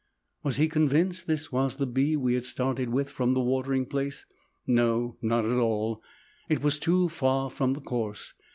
Was 0.41 0.55
he 0.55 0.67
convinced 0.67 1.27
this 1.27 1.51
was 1.51 1.75
the 1.75 1.85
bee 1.85 2.17
we 2.17 2.33
had 2.33 2.43
started 2.43 2.89
with 2.89 3.07
from 3.07 3.35
the 3.35 3.39
watering 3.39 3.85
place? 3.85 4.25
No, 4.65 5.15
not 5.21 5.45
at 5.45 5.59
all. 5.59 6.01
It 6.49 6.63
was 6.63 6.79
too 6.79 7.07
far 7.07 7.51
from 7.51 7.73
the 7.73 7.81
course. 7.81 8.33